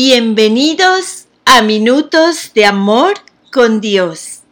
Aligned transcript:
Bienvenidos 0.00 1.26
a 1.44 1.60
Minutos 1.60 2.52
de 2.54 2.64
Amor 2.64 3.14
con 3.50 3.80
Dios. 3.80 4.42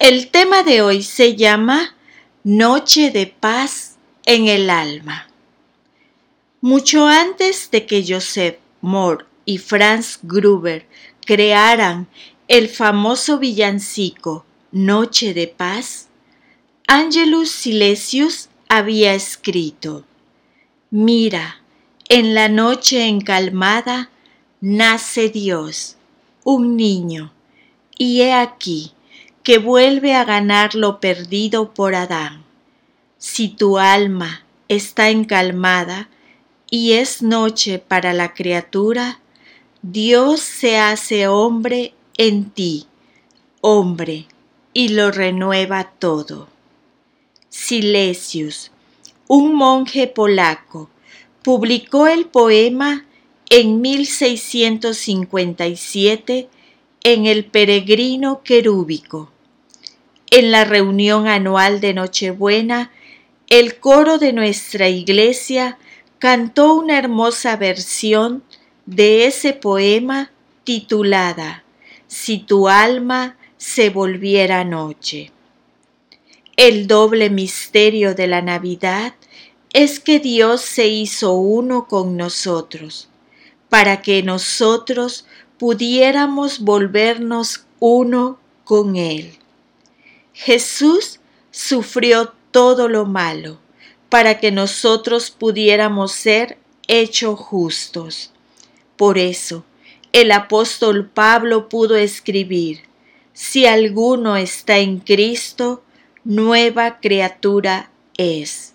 El 0.00 0.32
tema 0.32 0.64
de 0.64 0.82
hoy 0.82 1.04
se 1.04 1.36
llama 1.36 1.94
Noche 2.42 3.12
de 3.12 3.28
paz 3.28 3.96
en 4.26 4.48
el 4.48 4.68
alma. 4.70 5.28
Mucho 6.60 7.06
antes 7.06 7.70
de 7.70 7.86
que 7.86 8.04
Joseph 8.04 8.58
Moore 8.80 9.24
y 9.44 9.58
Franz 9.58 10.18
Gruber 10.24 10.84
crearan 11.24 12.08
el 12.48 12.68
famoso 12.68 13.38
villancico 13.38 14.44
Noche 14.72 15.32
de 15.32 15.46
paz, 15.46 16.08
Angelus 16.88 17.52
Silesius 17.52 18.48
había 18.68 19.14
escrito, 19.14 20.04
Mira, 20.90 21.60
en 22.08 22.34
la 22.34 22.48
noche 22.48 23.06
encalmada 23.06 24.10
nace 24.62 25.28
Dios, 25.28 25.96
un 26.44 26.76
niño, 26.76 27.32
y 27.98 28.20
he 28.20 28.32
aquí 28.32 28.92
que 29.42 29.58
vuelve 29.58 30.14
a 30.14 30.24
ganar 30.24 30.76
lo 30.76 31.00
perdido 31.00 31.74
por 31.74 31.96
Adán. 31.96 32.44
Si 33.18 33.48
tu 33.48 33.78
alma 33.78 34.44
está 34.68 35.10
encalmada 35.10 36.08
y 36.70 36.92
es 36.92 37.22
noche 37.22 37.80
para 37.80 38.12
la 38.12 38.34
criatura, 38.34 39.20
Dios 39.82 40.40
se 40.40 40.78
hace 40.78 41.26
hombre 41.26 41.92
en 42.16 42.48
ti, 42.48 42.86
hombre, 43.62 44.28
y 44.72 44.90
lo 44.90 45.10
renueva 45.10 45.90
todo. 45.98 46.46
Silesius, 47.48 48.70
un 49.26 49.56
monje 49.56 50.06
polaco, 50.06 50.88
publicó 51.42 52.06
el 52.06 52.26
poema 52.26 53.06
en 53.50 53.80
1657 53.80 56.48
en 57.04 57.26
el 57.26 57.44
Peregrino 57.44 58.42
Querúbico. 58.42 59.30
En 60.30 60.50
la 60.50 60.64
reunión 60.64 61.28
anual 61.28 61.80
de 61.80 61.94
Nochebuena, 61.94 62.90
el 63.48 63.78
coro 63.78 64.18
de 64.18 64.32
nuestra 64.32 64.88
iglesia 64.88 65.78
cantó 66.18 66.74
una 66.74 66.98
hermosa 66.98 67.56
versión 67.56 68.42
de 68.86 69.26
ese 69.26 69.52
poema 69.52 70.32
titulada 70.64 71.64
Si 72.06 72.38
tu 72.38 72.68
alma 72.68 73.36
se 73.58 73.90
volviera 73.90 74.64
noche. 74.64 75.30
El 76.56 76.86
doble 76.86 77.28
misterio 77.28 78.14
de 78.14 78.28
la 78.28 78.40
Navidad 78.40 79.14
es 79.72 80.00
que 80.00 80.20
Dios 80.20 80.60
se 80.60 80.88
hizo 80.88 81.32
uno 81.32 81.88
con 81.88 82.16
nosotros 82.16 83.08
para 83.72 84.02
que 84.02 84.22
nosotros 84.22 85.24
pudiéramos 85.56 86.60
volvernos 86.60 87.64
uno 87.80 88.38
con 88.64 88.96
Él. 88.96 89.38
Jesús 90.34 91.20
sufrió 91.50 92.34
todo 92.50 92.86
lo 92.86 93.06
malo 93.06 93.58
para 94.10 94.38
que 94.40 94.52
nosotros 94.52 95.30
pudiéramos 95.30 96.12
ser 96.12 96.58
hechos 96.86 97.40
justos. 97.40 98.34
Por 98.98 99.16
eso, 99.16 99.64
el 100.12 100.32
apóstol 100.32 101.08
Pablo 101.08 101.70
pudo 101.70 101.96
escribir, 101.96 102.82
si 103.32 103.64
alguno 103.64 104.36
está 104.36 104.80
en 104.80 104.98
Cristo, 104.98 105.82
nueva 106.24 107.00
criatura 107.00 107.90
es. 108.18 108.74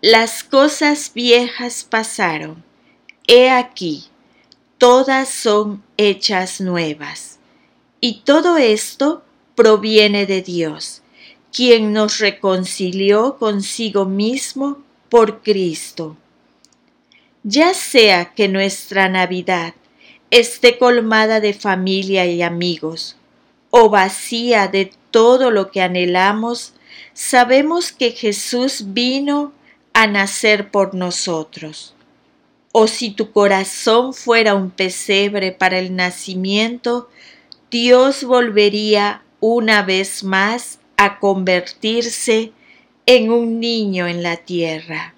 Las 0.00 0.44
cosas 0.44 1.10
viejas 1.12 1.82
pasaron. 1.82 2.62
He 3.26 3.50
aquí, 3.50 4.04
todas 4.78 5.28
son 5.28 5.82
hechas 5.96 6.60
nuevas. 6.60 7.38
Y 8.00 8.20
todo 8.20 8.56
esto 8.56 9.24
proviene 9.56 10.24
de 10.24 10.40
Dios, 10.40 11.02
quien 11.52 11.92
nos 11.92 12.18
reconcilió 12.18 13.36
consigo 13.38 14.04
mismo 14.04 14.78
por 15.08 15.42
Cristo. 15.42 16.16
Ya 17.42 17.74
sea 17.74 18.32
que 18.34 18.48
nuestra 18.48 19.08
Navidad 19.08 19.74
esté 20.30 20.78
colmada 20.78 21.40
de 21.40 21.54
familia 21.54 22.26
y 22.26 22.42
amigos, 22.42 23.16
o 23.70 23.90
vacía 23.90 24.68
de 24.68 24.92
todo 25.10 25.50
lo 25.50 25.70
que 25.72 25.82
anhelamos, 25.82 26.74
sabemos 27.14 27.90
que 27.90 28.12
Jesús 28.12 28.92
vino 28.92 29.52
a 29.92 30.06
nacer 30.06 30.70
por 30.70 30.94
nosotros 30.94 31.94
o 32.80 32.86
si 32.86 33.10
tu 33.10 33.32
corazón 33.32 34.14
fuera 34.14 34.54
un 34.54 34.70
pesebre 34.70 35.50
para 35.50 35.80
el 35.80 35.96
nacimiento, 35.96 37.08
Dios 37.72 38.22
volvería 38.22 39.24
una 39.40 39.82
vez 39.82 40.22
más 40.22 40.78
a 40.96 41.18
convertirse 41.18 42.52
en 43.04 43.32
un 43.32 43.58
niño 43.58 44.06
en 44.06 44.22
la 44.22 44.36
tierra. 44.36 45.12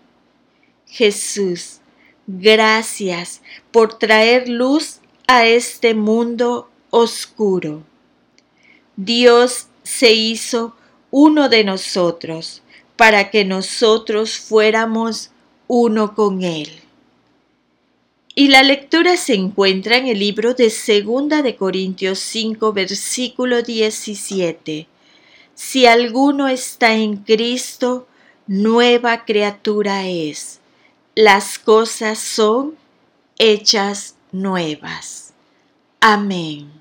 Jesús, 0.87 1.81
gracias 2.27 3.43
por 3.73 3.99
traer 3.99 4.49
luz 4.49 5.01
a 5.27 5.45
este 5.45 5.93
mundo 5.93 6.71
oscuro. 6.89 7.83
Dios 8.97 9.67
se 9.83 10.15
hizo 10.15 10.77
uno 11.11 11.51
de 11.51 11.65
nosotros 11.65 12.63
para 12.97 13.31
que 13.31 13.45
nosotros 13.45 14.39
fuéramos 14.39 15.31
uno 15.69 16.15
con 16.15 16.43
Él. 16.43 16.81
Y 18.35 18.49
la 18.49 18.63
lectura 18.63 19.17
se 19.17 19.35
encuentra 19.35 19.97
en 19.97 20.07
el 20.07 20.21
libro 20.21 20.55
de 20.55 20.71
Segunda 20.71 21.43
de 21.43 21.57
Corintios 21.57 22.21
5, 22.21 22.73
versículo 22.73 23.63
17. 23.63 24.87
Si 25.55 25.87
alguno 25.87 26.47
está 26.49 26.95
en 26.95 27.17
Cristo, 27.17 28.07
nueva 28.47 29.25
criatura 29.25 30.07
es. 30.07 30.61
Las 31.17 31.59
cosas 31.59 32.21
son 32.21 32.77
hechas 33.37 34.15
nuevas. 34.31 35.35
Amén. 36.01 36.80